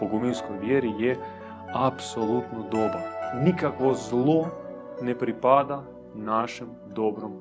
bogumilskoj 0.00 0.58
vjeri 0.58 0.92
je 0.98 1.16
apsolutno 1.74 2.62
dobar. 2.70 3.00
Nikakvo 3.44 3.94
zlo 3.94 4.46
ne 5.02 5.18
pripada 5.18 5.82
našem 6.14 6.68
dobrom 6.86 7.32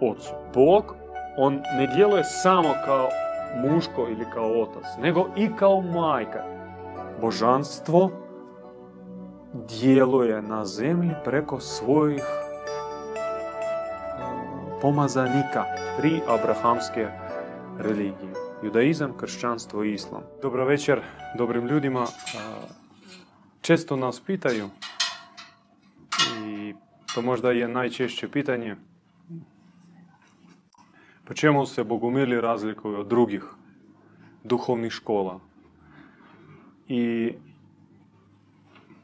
ocu. 0.00 0.32
Bog, 0.54 0.94
on 1.36 1.54
ne 1.54 1.86
djeluje 1.96 2.24
samo 2.24 2.68
kao 2.84 3.08
muško 3.56 4.06
ili 4.08 4.24
kao 4.34 4.62
otac, 4.62 4.84
nego 5.02 5.26
i 5.36 5.48
kao 5.58 5.80
majka. 5.80 6.42
Božanstvo 7.20 8.10
djeluje 9.54 10.42
na 10.42 10.64
zemlji 10.64 11.10
preko 11.24 11.60
svojih 11.60 12.24
pomazanika, 14.80 15.64
tri 15.96 16.20
abrahamske 16.28 17.06
religije. 17.78 18.37
Judaizam, 18.62 19.16
kršćanstvo 19.16 19.84
i 19.84 19.92
islam. 19.92 20.22
Dobro 20.42 20.64
večer 20.64 21.00
dobrim 21.38 21.66
ljudima. 21.66 22.06
Često 23.60 23.96
nas 23.96 24.20
pitaju 24.20 24.68
i 26.46 26.74
to 27.14 27.22
možda 27.22 27.50
je 27.50 27.68
najčešće 27.68 28.28
pitanje 28.28 28.76
po 31.28 31.34
čemu 31.34 31.66
se 31.66 31.84
bogumili 31.84 32.40
razlikuju 32.40 33.00
od 33.00 33.06
drugih 33.06 33.44
duhovnih 34.44 34.92
škola. 34.92 35.40
I 36.88 37.32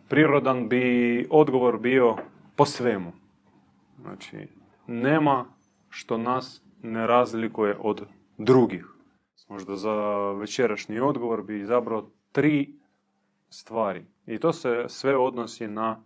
prirodan 0.09 0.69
bi 0.69 1.27
odgovor 1.31 1.79
bio 1.79 2.17
po 2.57 2.67
svemu. 2.67 3.13
Znači, 4.01 4.49
nema 4.87 5.45
što 5.89 6.19
nas 6.19 6.63
ne 6.83 7.07
razlikuje 7.07 7.77
od 7.81 8.07
drugih. 8.39 8.94
Možda 9.49 9.77
za 9.77 9.95
večerašnji 10.33 11.01
odgovor 11.01 11.43
bi 11.43 11.61
izabrao 11.61 12.11
tri 12.33 12.75
stvari. 13.51 14.07
I 14.27 14.39
to 14.39 14.53
se 14.53 14.85
sve 14.89 15.17
odnosi 15.17 15.69
na 15.69 16.03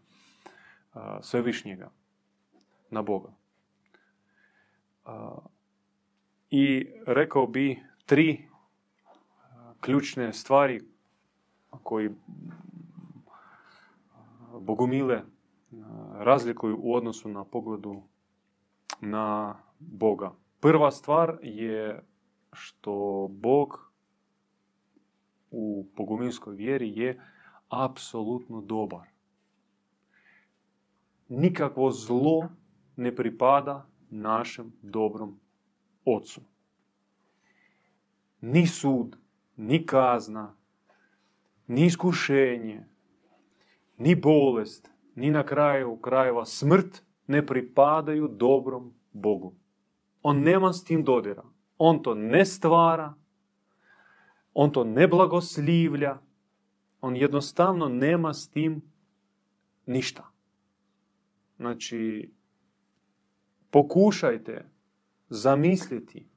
svevišnjega, 1.20 1.90
na 2.90 3.02
Boga. 3.02 3.32
I 6.50 6.86
rekao 7.06 7.46
bi 7.46 7.82
tri 8.06 8.48
ključne 9.80 10.32
stvari 10.32 10.80
koji 11.82 12.10
bogumile 14.60 15.22
razlikuju 16.18 16.78
u 16.80 16.94
odnosu 16.94 17.28
na 17.28 17.44
pogledu 17.44 18.02
na 19.00 19.56
Boga. 19.78 20.32
Prva 20.60 20.90
stvar 20.90 21.38
je 21.42 22.04
što 22.58 23.26
Bog 23.30 23.92
u 25.50 25.86
bogumilskoj 25.96 26.54
vjeri 26.54 26.92
je 26.96 27.20
apsolutno 27.68 28.60
dobar. 28.60 29.08
Nikakvo 31.28 31.90
zlo 31.90 32.48
ne 32.96 33.16
pripada 33.16 33.86
našem 34.10 34.72
dobrom 34.82 35.40
ocu. 36.04 36.40
Ni 38.40 38.66
sud, 38.66 39.16
ni 39.56 39.86
kazna, 39.86 40.56
ni 41.66 41.86
iskušenje, 41.86 42.86
ni 43.98 44.14
bolest, 44.14 44.90
ni 45.14 45.30
na 45.30 45.46
kraju 45.46 45.96
krajeva 45.96 46.44
smrt 46.44 47.02
ne 47.26 47.46
pripadaju 47.46 48.28
dobrom 48.28 48.94
Bogu. 49.12 49.54
On 50.22 50.40
nema 50.40 50.72
s 50.72 50.84
tim 50.84 51.04
dodira. 51.04 51.44
On 51.78 52.02
to 52.02 52.14
ne 52.14 52.44
stvara, 52.46 53.14
on 54.54 54.72
to 54.72 54.84
ne 54.84 55.08
blagoslivlja, 55.08 56.18
on 57.00 57.16
jednostavno 57.16 57.88
nema 57.88 58.34
s 58.34 58.48
tim 58.48 58.82
ništa. 59.86 60.30
Znači, 61.56 62.32
pokušajte 63.70 64.70
zamisliti 65.28 66.28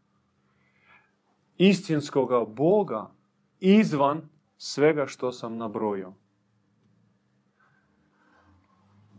istinskoga 1.57 2.45
Boga 2.45 3.11
izvan 3.59 4.29
svega 4.57 5.05
što 5.07 5.31
sam 5.31 5.57
nabrojio. 5.57 6.13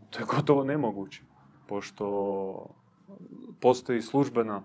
To 0.09 0.19
je 0.19 0.25
gotovo 0.25 0.63
nemoguće, 0.63 1.21
pošto 1.67 2.75
postoji 3.59 4.01
službena 4.01 4.63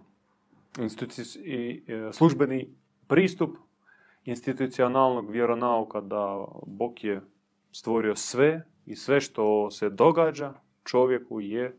i 1.45 1.85
e, 1.87 2.13
službeni 2.13 2.75
pristup 3.07 3.57
institucionalnog 4.25 5.31
vjeronauka 5.31 6.01
da 6.01 6.45
Bog 6.67 7.05
je 7.05 7.23
stvorio 7.73 8.17
sve 8.17 8.67
i 8.87 8.97
sve 8.97 9.21
što 9.21 9.71
se 9.71 9.91
događa 9.91 10.55
čovjeku 10.85 11.41
je 11.41 11.65
e, 11.65 11.73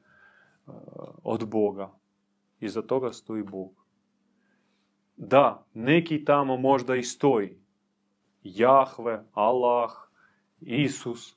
od 1.24 1.50
Boga. 1.50 1.92
Iza 2.60 2.82
toga 2.82 3.12
stoji 3.12 3.44
Bog. 3.44 3.86
Da, 5.18 5.66
neki 5.74 6.26
tamo 6.26 6.58
možda 6.58 6.96
i 6.96 7.04
stoji. 7.04 7.58
Jahve, 8.44 9.24
Allah, 9.34 9.92
Isus 10.62 11.36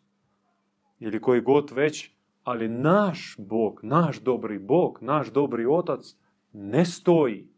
ili 0.99 1.21
koji 1.21 1.41
god 1.41 1.71
već, 1.71 2.11
ali 2.45 2.69
naš 2.69 3.37
Bog, 3.39 3.81
naš 3.83 4.21
dobri 4.21 4.59
Bog, 4.59 4.99
naš 5.01 5.33
dobri 5.33 5.67
Otac 5.67 6.17
ne 6.53 6.85
stoji 6.85 7.49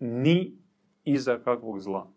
ni 0.00 0.58
iza 1.04 1.38
kakvog 1.38 1.80
zla. 1.80 2.10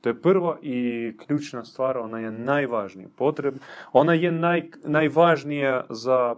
To 0.00 0.08
je 0.08 0.22
prva 0.22 0.58
i 0.62 1.12
ključna 1.26 1.64
stvar, 1.64 1.98
ona 1.98 2.18
je 2.18 2.30
najvažnija. 2.30 3.08
Potrebna. 3.16 3.60
Ona 3.92 4.14
je 4.14 4.32
naj, 4.32 4.70
najvažnija 4.84 5.86
za 5.90 6.36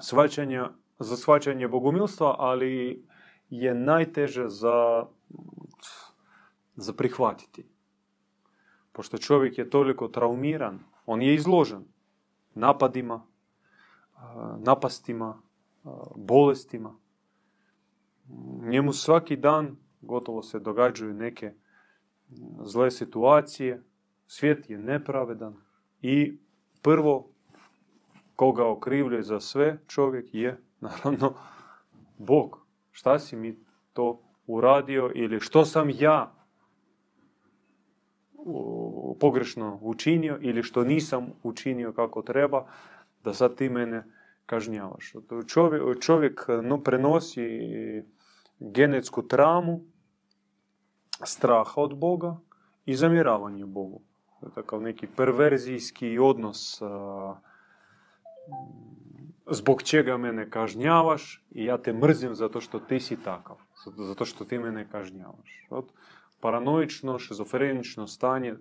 svačanje, 0.00 0.62
za 0.98 1.16
svačanje 1.16 1.68
bogumilstva, 1.68 2.34
ali 2.38 3.04
je 3.50 3.74
najteže 3.74 4.48
za, 4.48 5.06
za 6.76 6.92
prihvatiti. 6.92 7.66
Pošto 8.92 9.18
čovjek 9.18 9.58
je 9.58 9.70
toliko 9.70 10.08
traumiran, 10.08 10.80
on 11.06 11.22
je 11.22 11.34
izložen 11.34 11.84
napadima, 12.54 13.26
napastima, 14.58 15.42
bolestima. 16.16 16.96
Njemu 18.62 18.92
svaki 18.92 19.36
dan 19.36 19.76
gotovo 20.00 20.42
se 20.42 20.58
događaju 20.58 21.14
neke 21.14 21.52
zle 22.62 22.90
situacije, 22.90 23.82
svijet 24.26 24.70
je 24.70 24.78
nepravedan 24.78 25.56
i 26.02 26.38
prvo 26.82 27.30
koga 28.36 28.66
okrivljuje 28.66 29.22
za 29.22 29.40
sve 29.40 29.78
čovjek 29.86 30.34
je 30.34 30.62
naravno 30.80 31.34
Bog. 32.18 32.58
Šta 32.90 33.18
si 33.18 33.36
mi 33.36 33.58
to 33.92 34.22
uradio 34.46 35.12
ili 35.14 35.40
što 35.40 35.64
sam 35.64 35.90
ja 35.90 36.34
pogrešno 39.20 39.78
učinio 39.82 40.38
ili 40.40 40.62
što 40.62 40.84
nisam 40.84 41.32
učinio 41.42 41.92
kako 41.92 42.22
treba, 42.22 42.66
da 43.24 43.34
sad 43.34 43.54
ti 43.54 43.68
mene 43.68 44.04
kažnjavaš. 44.48 45.12
Čovjek, 45.46 46.00
čovjek 46.00 46.46
no, 46.62 46.80
prenosi 46.82 47.48
genetsku 48.58 49.22
tramu 49.22 49.80
straha 51.24 51.80
od 51.80 51.98
Boga 51.98 52.36
i 52.84 52.96
zamjeravanje 52.96 53.66
Bogu. 53.66 54.00
Takav 54.54 54.82
neki 54.82 55.06
perverzijski 55.16 56.18
odnos 56.18 56.80
zbog 59.50 59.82
čega 59.82 60.16
mene 60.16 60.50
kažnjavaš 60.50 61.44
i 61.50 61.64
ja 61.64 61.78
te 61.78 61.92
mrzim 61.92 62.34
zato 62.34 62.60
što 62.60 62.78
ti 62.78 63.00
si 63.00 63.16
takav. 63.22 63.56
Zato 63.96 64.24
što 64.24 64.44
ti 64.44 64.58
mene 64.58 64.88
kažnjavaš. 64.90 65.66
Od 65.70 65.92
paranoično, 66.40 67.18
šizofrenično 67.18 68.06
stanje 68.06 68.54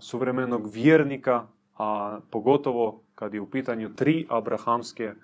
suvremenog 0.00 0.70
vjernika, 0.72 1.46
a 1.82 2.20
pogotovo 2.30 3.02
kad 3.14 3.34
je 3.34 3.40
u 3.40 3.50
pitanju 3.50 3.94
tri 3.94 4.26
abrahamske 4.28 5.14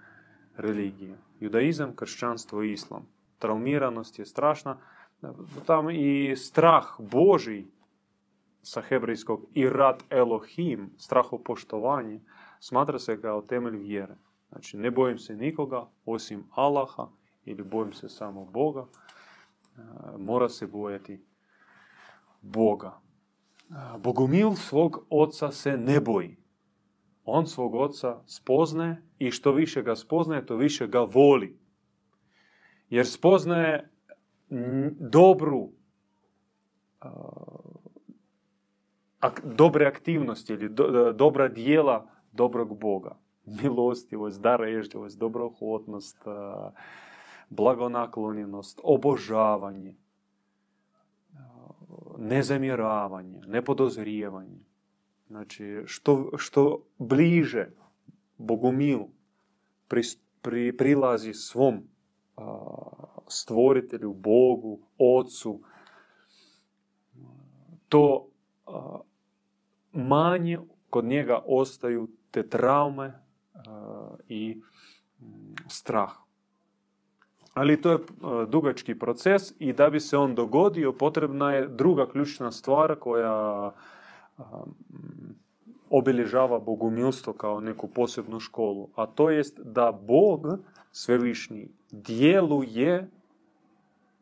religije. 0.56 1.18
Judaizam, 1.40 1.96
kršćanstvo 1.96 2.62
i 2.62 2.72
islam. 2.72 3.06
Traumiranost 3.38 4.18
je 4.18 4.26
strašna. 4.26 4.76
Tam 5.66 5.90
i 5.90 6.36
strah 6.36 6.84
Boži 6.98 7.66
sa 8.62 8.80
hebrejskog 8.80 9.46
i 9.54 9.68
rat 9.68 10.02
Elohim, 10.10 10.90
strahopoštovanje, 10.96 12.20
smatra 12.60 12.98
se 12.98 13.20
kao 13.20 13.42
temelj 13.42 13.76
vjere. 13.76 14.16
Znači, 14.48 14.76
ne 14.76 14.90
bojim 14.90 15.18
se 15.18 15.36
nikoga 15.36 15.86
osim 16.04 16.44
Allaha 16.54 17.08
ili 17.44 17.62
bojim 17.62 17.92
se 17.92 18.08
samo 18.08 18.44
Boga. 18.44 18.86
Mora 20.18 20.48
se 20.48 20.66
bojati 20.66 21.22
Boga. 22.42 23.00
Bogomil 23.98 24.54
svog 24.54 25.06
oca 25.10 25.50
se 25.50 25.76
ne 25.76 26.00
boji. 26.00 26.47
On 27.30 27.46
svog 27.46 27.74
oca 27.74 28.22
spozne 28.26 29.02
i 29.18 29.30
što 29.30 29.52
više 29.52 29.82
ga 29.82 29.96
spoznaje, 29.96 30.46
to 30.46 30.56
više 30.56 30.86
ga 30.86 31.00
voli. 31.00 31.58
Jer 32.90 33.06
spoznaje 33.06 33.90
dobru 35.00 35.70
dobre 39.44 39.86
aktivnosti 39.86 40.52
ili 40.52 40.74
dobra 41.14 41.48
dijela 41.48 42.10
dobrog 42.32 42.78
Boga. 42.78 43.18
Milostivost, 43.62 44.40
darežljivost, 44.40 45.18
dobrohotnost, 45.18 46.18
blagonaklonjenost, 47.50 48.80
obožavanje, 48.82 49.96
nezamjeravanje, 52.18 53.40
nepodozrijevanje. 53.46 54.67
Znači, 55.28 55.82
što, 55.86 56.30
što 56.36 56.82
bliže 56.98 57.68
Bogumilu 58.38 59.08
pri, 60.42 60.76
prilazi 60.76 61.34
svom 61.34 61.82
stvoritelju, 63.28 64.12
Bogu, 64.12 64.78
Ocu, 64.98 65.60
to 67.88 68.28
manje 69.92 70.58
kod 70.90 71.04
njega 71.04 71.42
ostaju 71.46 72.08
te 72.30 72.48
traume 72.48 73.22
i 74.28 74.60
strah. 75.66 76.12
Ali 77.54 77.80
to 77.80 77.90
je 77.90 77.98
dugački 78.48 78.98
proces 78.98 79.42
i 79.58 79.72
da 79.72 79.90
bi 79.90 80.00
se 80.00 80.16
on 80.16 80.34
dogodio 80.34 80.92
potrebna 80.92 81.52
je 81.52 81.68
druga 81.68 82.10
ključna 82.10 82.52
stvar 82.52 82.94
koja 82.94 83.72
obilježava 85.90 86.58
bogumilstvo 86.58 87.32
kao 87.32 87.60
neku 87.60 87.88
posebnu 87.88 88.40
školu, 88.40 88.88
a 88.94 89.06
to 89.06 89.30
jest 89.30 89.60
da 89.64 89.92
Bog 89.92 90.46
svevišnji 90.92 91.68
djeluje 91.90 93.10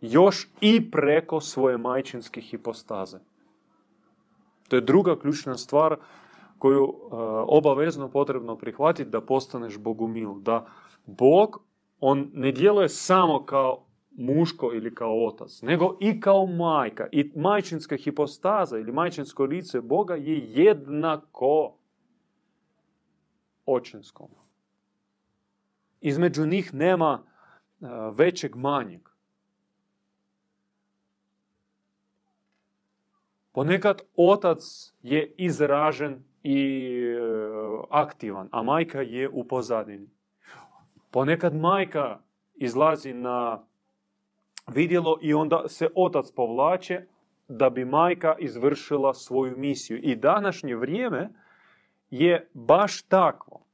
još 0.00 0.48
i 0.60 0.90
preko 0.90 1.40
svoje 1.40 1.78
majčinske 1.78 2.40
hipostaze. 2.40 3.18
To 4.68 4.76
je 4.76 4.82
druga 4.82 5.18
ključna 5.18 5.56
stvar 5.56 5.96
koju 6.58 6.84
uh, 6.84 6.92
obavezno 7.48 8.08
potrebno 8.08 8.56
prihvatiti 8.56 9.10
da 9.10 9.20
postaneš 9.20 9.78
bogumil. 9.78 10.34
Da 10.34 10.66
Bog, 11.06 11.60
on 12.00 12.30
ne 12.32 12.52
djeluje 12.52 12.88
samo 12.88 13.44
kao 13.44 13.85
muško 14.16 14.72
ili 14.74 14.94
kao 14.94 15.26
otac, 15.26 15.62
nego 15.62 15.96
i 16.00 16.20
kao 16.20 16.46
majka. 16.46 17.08
I 17.12 17.32
majčinska 17.36 17.96
hipostaza 17.96 18.78
ili 18.78 18.92
majčinsko 18.92 19.44
lice 19.44 19.80
Boga 19.80 20.14
je 20.14 20.38
jednako 20.38 21.76
očinskom. 23.66 24.28
Između 26.00 26.46
njih 26.46 26.74
nema 26.74 27.22
uh, 27.80 27.88
većeg 28.16 28.56
manjeg. 28.56 29.08
Ponekad 33.52 34.02
otac 34.16 34.58
je 35.02 35.34
izražen 35.36 36.24
i 36.42 36.90
e, 36.92 37.18
aktivan, 37.90 38.48
a 38.52 38.62
majka 38.62 39.00
je 39.00 39.28
u 39.28 39.44
pozadini. 39.44 40.10
Ponekad 41.10 41.54
majka 41.54 42.18
izlazi 42.54 43.14
na 43.14 43.64
vidjelo 44.66 45.18
i 45.22 45.34
onda 45.34 45.68
se 45.68 45.88
otac 45.94 46.30
povlače 46.30 47.06
da 47.48 47.70
bi 47.70 47.84
majka 47.84 48.36
izvršila 48.38 49.14
svoju 49.14 49.56
misiju. 49.56 49.98
I 50.02 50.16
današnje 50.16 50.76
vrijeme 50.76 51.28
je 52.10 52.50
baš 52.54 53.02
takvo 53.02 53.66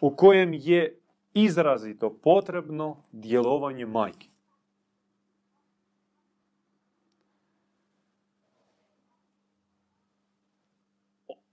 u 0.00 0.16
kojem 0.16 0.52
je 0.54 1.00
izrazito 1.34 2.18
potrebno 2.22 2.96
djelovanje 3.12 3.86
majke. 3.86 4.28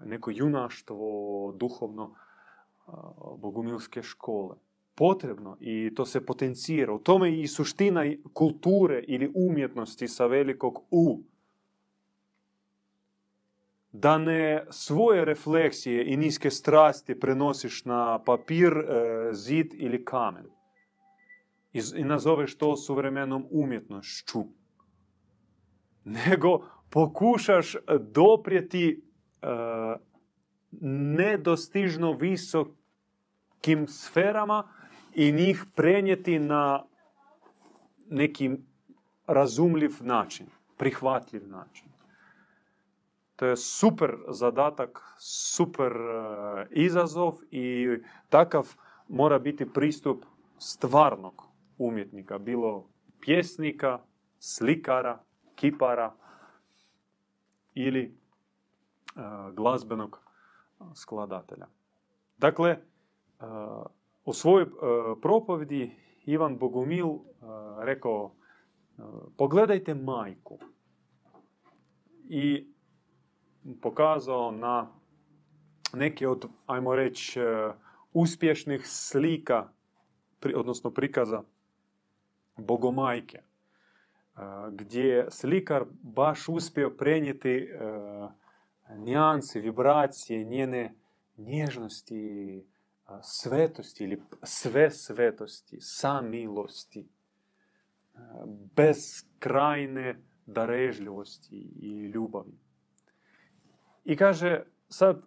neko 0.04 0.30
junaštvo 0.30 1.52
duhovno 1.56 2.14
bogumilske 3.38 4.02
škole 4.02 4.56
potrebno 4.96 5.56
i 5.60 5.94
to 5.94 6.04
se 6.04 6.26
potencira. 6.26 6.92
U 6.92 6.98
tome 6.98 7.40
i 7.40 7.46
suština 7.46 8.04
kulture 8.32 9.04
ili 9.08 9.32
umjetnosti 9.34 10.08
sa 10.08 10.26
velikog 10.26 10.82
U. 10.90 11.20
Da 13.98 14.18
ne 14.18 14.66
svoje 14.70 15.24
refleksije 15.24 16.12
i 16.12 16.16
niske 16.16 16.50
strasti 16.50 17.20
prenosiš 17.20 17.84
na 17.84 18.22
papir, 18.24 18.72
e, 18.72 18.84
zid 19.32 19.74
ili 19.74 20.04
kamen. 20.04 20.46
I 21.72 22.04
nazoveš 22.04 22.58
to 22.58 22.76
suvremenom 22.76 23.46
umjetnošću. 23.50 24.44
Nego 26.04 26.66
pokušaš 26.90 27.76
doprijeti 28.00 29.02
e, 29.42 29.46
nedostižno 31.16 32.12
visokim 32.12 33.86
sferama 33.88 34.68
i 35.14 35.32
njih 35.32 35.64
prenijeti 35.74 36.38
na 36.38 36.84
neki 38.10 38.50
razumljiv 39.26 39.92
način, 40.00 40.46
prihvatljiv 40.76 41.48
način. 41.48 41.95
To 43.36 43.46
je 43.46 43.56
super 43.56 44.16
zadatak, 44.28 45.02
super 45.18 45.92
e, 45.92 46.66
izazov 46.70 47.34
i 47.50 47.86
takav 48.28 48.74
mora 49.08 49.38
biti 49.38 49.72
pristup 49.72 50.24
stvarnog 50.58 51.42
umjetnika, 51.78 52.38
bilo 52.38 52.88
pjesnika, 53.20 53.98
slikara, 54.38 55.22
kipara 55.54 56.14
ili 57.74 58.02
e, 58.02 58.10
glazbenog 59.52 60.20
skladatelja. 60.94 61.66
Dakle, 62.38 62.70
e, 62.70 62.80
u 64.24 64.32
svojoj 64.32 64.66
propovedi 65.22 65.96
Ivan 66.24 66.58
Bogumil 66.58 67.06
rekao 67.78 68.34
pogledajte 69.36 69.94
majku 69.94 70.58
i 72.28 72.75
pokazao 73.82 74.50
na 74.50 74.92
neke 75.92 76.28
od, 76.28 76.44
ajmo 76.66 76.94
reći, 76.94 77.40
uspješnih 78.12 78.86
slika, 78.86 79.68
odnosno 80.54 80.90
prikaza 80.90 81.42
bogomajke, 82.56 83.42
gdje 84.70 85.02
je 85.02 85.30
slikar 85.30 85.84
baš 86.02 86.48
uspio 86.48 86.90
prenijeti 86.90 87.68
nijanse, 88.96 89.60
vibracije, 89.60 90.44
njene 90.44 90.94
nježnosti, 91.36 92.64
svetosti 93.22 94.04
ili 94.04 94.22
sve 94.42 94.90
svetosti, 94.90 95.80
samilosti, 95.80 97.08
beskrajne 98.76 100.22
darežljivosti 100.46 101.56
i 101.80 102.06
ljubavi. 102.06 102.65
I 104.06 104.16
kaže, 104.16 104.62
sad 104.88 105.22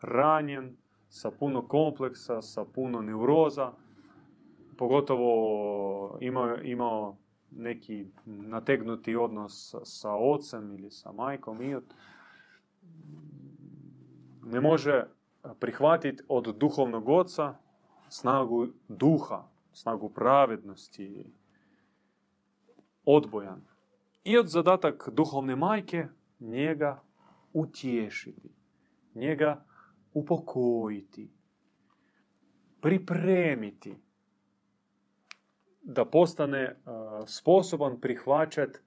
ranjen, 0.00 0.76
sa 1.08 1.30
puno 1.30 1.68
kompleksa, 1.68 2.42
sa 2.42 2.64
puno 2.64 3.02
neuroza, 3.02 3.72
pogotovo 4.76 6.18
imao, 6.20 6.56
imao 6.62 7.16
neki 7.50 8.06
nategnuti 8.26 9.16
odnos 9.16 9.74
sa 9.84 10.14
ocem 10.14 10.72
ili 10.74 10.90
sa 10.90 11.12
majkom 11.12 11.62
i 11.62 11.74
ne 14.50 14.60
može 14.60 15.04
prihvatiti 15.60 16.22
od 16.28 16.56
duhovnog 16.58 17.08
oca 17.08 17.54
snagu 18.08 18.66
duha, 18.88 19.48
snagu 19.72 20.08
pravednosti, 20.08 21.32
odbojan. 23.04 23.64
I 24.24 24.38
od 24.38 24.48
zadatak 24.48 25.08
duhovne 25.12 25.56
majke 25.56 26.06
njega 26.40 27.02
utješiti, 27.52 28.50
njega 29.14 29.64
upokojiti, 30.12 31.30
pripremiti, 32.80 33.96
da 35.82 36.04
postane 36.04 36.76
sposoban 37.26 38.00
prihvaćati 38.00 38.78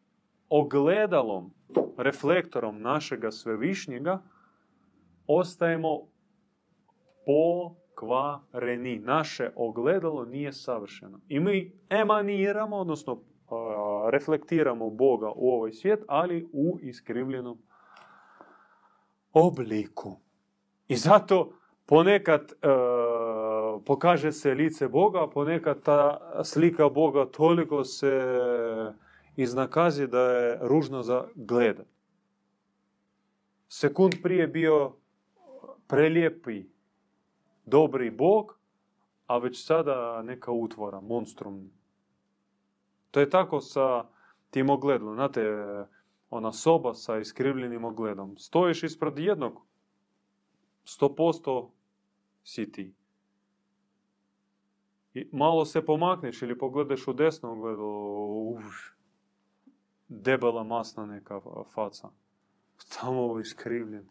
ogledalom, 0.52 1.50
reflektorom 1.96 2.82
našega 2.82 3.30
svevišnjega, 3.30 4.22
ostajemo 5.26 6.00
pokvareni. 7.26 8.98
Naše 8.98 9.50
ogledalo 9.56 10.24
nije 10.24 10.52
savršeno. 10.52 11.20
I 11.28 11.40
mi 11.40 11.72
emaniramo, 11.90 12.76
odnosno 12.76 13.22
reflektiramo 14.10 14.90
Boga 14.90 15.32
u 15.36 15.50
ovaj 15.50 15.72
svijet, 15.72 16.04
ali 16.08 16.48
u 16.52 16.78
iskrivljenom 16.80 17.58
obliku. 19.32 20.16
I 20.88 20.96
zato 20.96 21.52
ponekad 21.86 22.52
e, 22.52 22.66
pokaže 23.86 24.32
se 24.32 24.54
lice 24.54 24.88
Boga, 24.88 25.26
ponekad 25.34 25.82
ta 25.82 26.18
slika 26.44 26.88
Boga 26.88 27.26
toliko 27.26 27.84
se 27.84 28.12
iznakazi 29.36 30.06
da 30.06 30.20
je 30.20 30.58
ružno 30.62 31.02
za 31.02 31.28
gledat. 31.34 31.86
Sekund 33.68 34.14
prije 34.22 34.46
bio 34.46 34.96
prelijepi, 35.86 36.64
dobri 37.64 38.10
Bog, 38.10 38.58
a 39.26 39.38
već 39.38 39.64
sada 39.64 40.22
neka 40.22 40.50
utvora, 40.50 41.00
monstrum. 41.00 41.70
To 43.10 43.20
je 43.20 43.30
tako 43.30 43.60
sa 43.60 44.04
tim 44.50 44.70
ogledom. 44.70 45.14
Znate, 45.14 45.42
ona 46.30 46.52
soba 46.52 46.94
sa 46.94 47.18
iskrivljenim 47.18 47.84
ogledom. 47.84 48.36
Stojiš 48.38 48.82
ispred 48.82 49.18
jednog, 49.18 49.62
sto 50.84 51.14
posto 51.14 51.72
si 52.44 52.72
ti. 52.72 52.94
I 55.14 55.28
malo 55.32 55.64
se 55.64 55.84
pomakneš 55.84 56.42
ili 56.42 56.58
pogledaš 56.58 57.08
u 57.08 57.12
desno 57.12 57.52
ogledalo, 57.52 58.60
debela 60.20 60.64
masna 60.64 61.06
neka 61.06 61.40
faca. 61.74 62.08
Tamo 63.00 63.40
iskrivljen. 63.40 64.08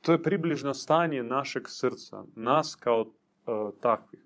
To 0.00 0.12
je 0.12 0.22
približno 0.22 0.74
stanje 0.74 1.22
našeg 1.22 1.62
srca, 1.66 2.24
nas 2.34 2.74
kao 2.74 3.00
uh, 3.00 3.08
takvih. 3.80 4.24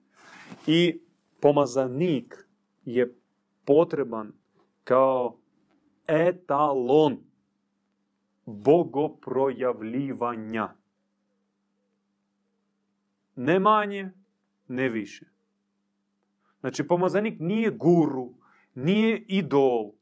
I 0.66 1.00
pomazanik 1.40 2.46
je 2.84 3.18
potreban 3.64 4.32
kao 4.84 5.38
etalon 6.06 7.18
bogoprojavljivanja. 8.46 10.74
Ne 13.36 13.60
manje, 13.60 14.12
ne 14.68 14.88
više. 14.88 15.26
Znači, 16.60 16.88
pomazanik 16.88 17.40
nije 17.40 17.70
guru, 17.70 18.34
nije 18.74 19.24
idol, 19.28 19.92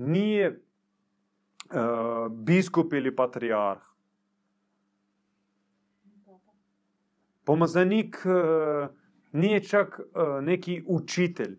nije 0.00 0.48
uh, 0.50 2.32
biskup 2.32 2.92
ili 2.92 3.16
patrijarh. 3.16 3.80
Pomazanik 7.44 8.16
uh, 8.24 8.96
nije 9.32 9.64
čak 9.64 10.00
uh, 10.00 10.44
neki 10.44 10.84
učitelj, 10.86 11.58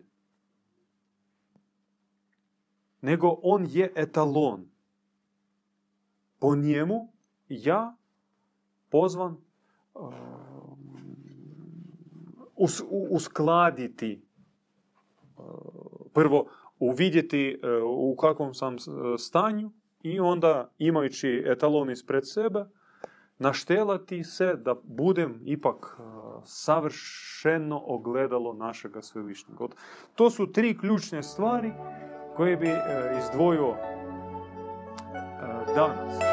nego 3.00 3.38
on 3.42 3.66
je 3.68 3.92
etalon. 3.96 4.68
Po 6.38 6.56
njemu 6.56 7.12
ja 7.48 7.96
pozvan 8.90 9.36
uskladiti 13.10 14.22
prvo 16.12 16.50
uvidjeti 16.82 17.60
u 17.86 18.16
kakvom 18.16 18.54
sam 18.54 18.76
stanju 19.18 19.70
i 20.02 20.20
onda 20.20 20.70
imajući 20.78 21.42
etalon 21.46 21.90
ispred 21.90 22.22
sebe 22.26 22.64
naštelati 23.38 24.24
se 24.24 24.54
da 24.56 24.74
budem 24.84 25.40
ipak 25.44 25.98
savršeno 26.44 27.82
ogledalo 27.86 28.52
našega 28.52 29.02
svevišnjeg. 29.02 29.58
To 30.14 30.30
su 30.30 30.52
tri 30.52 30.78
ključne 30.78 31.22
stvari 31.22 31.72
koje 32.36 32.56
bi 32.56 32.70
izdvojio 33.18 33.74
danas. 35.74 36.31